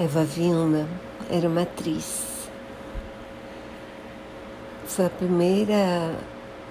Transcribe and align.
Eva 0.00 0.24
Vilma 0.24 0.88
era 1.30 1.46
uma 1.46 1.60
atriz. 1.60 2.48
Foi 4.86 5.04
a 5.04 5.10
primeira, 5.10 6.16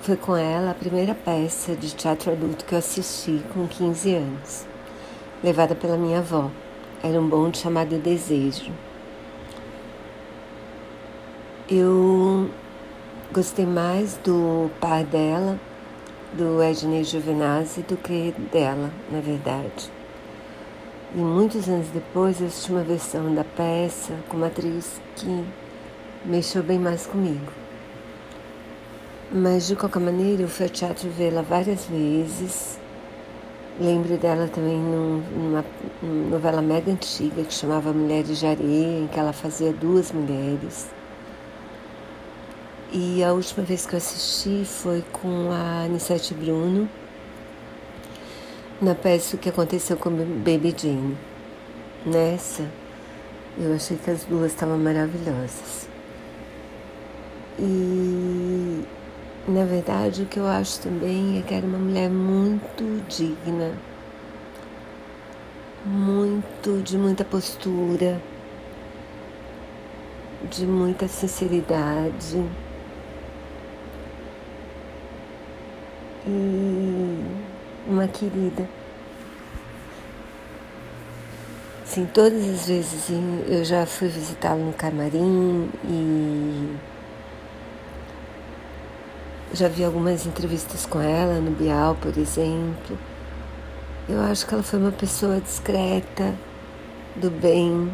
foi 0.00 0.16
com 0.16 0.34
ela 0.34 0.70
a 0.70 0.74
primeira 0.74 1.14
peça 1.14 1.76
de 1.76 1.94
teatro 1.94 2.32
adulto 2.32 2.64
que 2.64 2.72
eu 2.72 2.78
assisti 2.78 3.44
com 3.52 3.68
15 3.68 4.14
anos, 4.14 4.66
levada 5.44 5.74
pela 5.74 5.98
minha 5.98 6.20
avó. 6.20 6.50
Era 7.04 7.20
um 7.20 7.28
bonde 7.28 7.58
chamado 7.58 7.98
Desejo. 7.98 8.72
Eu 11.68 12.48
gostei 13.30 13.66
mais 13.66 14.16
do 14.24 14.70
pai 14.80 15.04
dela, 15.04 15.60
do 16.32 16.62
Ednei 16.62 17.04
Juvenazzi, 17.04 17.82
do 17.82 17.98
que 17.98 18.34
dela, 18.50 18.90
na 19.12 19.20
verdade. 19.20 19.97
E 21.14 21.18
muitos 21.18 21.66
anos 21.68 21.88
depois 21.88 22.38
eu 22.38 22.48
assisti 22.48 22.70
uma 22.70 22.82
versão 22.82 23.34
da 23.34 23.42
peça 23.42 24.12
com 24.28 24.36
uma 24.36 24.48
atriz 24.48 25.00
que 25.16 25.42
mexeu 26.22 26.62
bem 26.62 26.78
mais 26.78 27.06
comigo. 27.06 27.50
Mas 29.32 29.66
de 29.66 29.74
qualquer 29.74 30.00
maneira 30.00 30.42
eu 30.42 30.48
fui 30.48 30.66
ao 30.66 30.70
teatro 30.70 31.08
vê-la 31.08 31.40
várias 31.40 31.86
vezes. 31.86 32.78
Lembro 33.80 34.18
dela 34.18 34.48
também 34.48 34.76
numa, 34.76 35.64
numa 36.02 36.28
novela 36.30 36.60
mega 36.60 36.92
antiga 36.92 37.42
que 37.42 37.54
chamava 37.54 37.90
Mulheres 37.90 38.38
de 38.38 38.46
Areia, 38.46 39.00
em 39.00 39.06
que 39.06 39.18
ela 39.18 39.32
fazia 39.32 39.72
duas 39.72 40.12
mulheres. 40.12 40.90
E 42.92 43.24
a 43.24 43.32
última 43.32 43.64
vez 43.64 43.86
que 43.86 43.94
eu 43.94 43.98
assisti 43.98 44.62
foi 44.66 45.02
com 45.10 45.50
a 45.52 45.84
Anissete 45.84 46.34
Bruno 46.34 46.86
na 48.80 48.94
peça 48.94 49.34
o 49.34 49.38
que 49.38 49.48
aconteceu 49.48 49.96
com 49.96 50.10
Baby 50.10 50.74
Jane. 50.76 51.16
Nessa, 52.06 52.64
eu 53.58 53.74
achei 53.74 53.96
que 53.96 54.10
as 54.10 54.24
duas 54.24 54.52
estavam 54.52 54.78
maravilhosas. 54.78 55.88
E, 57.58 58.84
na 59.48 59.64
verdade, 59.64 60.22
o 60.22 60.26
que 60.26 60.38
eu 60.38 60.46
acho 60.46 60.80
também 60.80 61.38
é 61.38 61.42
que 61.42 61.52
era 61.52 61.66
uma 61.66 61.78
mulher 61.78 62.08
muito 62.08 63.04
digna, 63.08 63.72
muito, 65.84 66.80
de 66.84 66.96
muita 66.96 67.24
postura, 67.24 68.22
de 70.48 70.64
muita 70.64 71.08
sinceridade. 71.08 72.44
E 76.24 76.77
uma 77.88 78.06
querida. 78.06 78.68
Sim, 81.84 82.06
todas 82.12 82.46
as 82.46 82.68
vezes 82.68 83.08
eu 83.48 83.64
já 83.64 83.86
fui 83.86 84.08
visitá-la 84.08 84.56
no 84.56 84.74
camarim 84.74 85.70
e 85.84 86.76
já 89.54 89.68
vi 89.68 89.82
algumas 89.82 90.26
entrevistas 90.26 90.84
com 90.84 91.00
ela 91.00 91.40
no 91.40 91.50
Bial, 91.50 91.94
por 91.94 92.16
exemplo. 92.18 92.98
Eu 94.06 94.20
acho 94.20 94.46
que 94.46 94.52
ela 94.52 94.62
foi 94.62 94.78
uma 94.78 94.92
pessoa 94.92 95.40
discreta, 95.40 96.34
do 97.16 97.30
bem, 97.30 97.90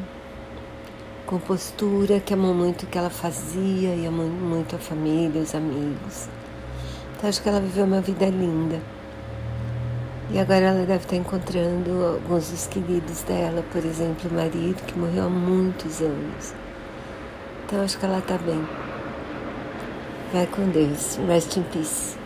com 1.25 1.39
postura, 1.39 2.19
que 2.19 2.35
amou 2.35 2.53
muito 2.53 2.83
o 2.83 2.87
que 2.87 2.99
ela 2.99 3.11
fazia 3.11 3.95
e 3.95 4.07
amou 4.07 4.27
muito 4.27 4.75
a 4.75 4.79
família, 4.79 5.41
os 5.41 5.55
amigos. 5.55 6.29
Então 7.17 7.31
acho 7.31 7.41
que 7.41 7.49
ela 7.49 7.61
viveu 7.61 7.85
uma 7.85 8.01
vida 8.01 8.27
linda. 8.27 8.81
E 10.31 10.39
agora 10.39 10.67
ela 10.67 10.87
deve 10.87 11.05
estar 11.05 11.17
encontrando 11.17 12.05
alguns 12.05 12.51
dos 12.51 12.67
queridos 12.67 13.23
dela, 13.23 13.63
por 13.71 13.85
exemplo, 13.85 14.31
o 14.31 14.35
marido 14.35 14.83
que 14.87 14.99
morreu 14.99 15.27
há 15.27 15.29
muitos 15.29 16.01
anos. 16.01 16.55
Então 17.67 17.83
acho 17.83 17.99
que 17.99 18.05
ela 18.05 18.19
está 18.19 18.39
bem. 18.39 18.67
Vai 20.33 20.47
com 20.47 20.69
Deus. 20.71 21.19
Rest 21.29 21.57
in 21.57 21.63
peace. 21.65 22.24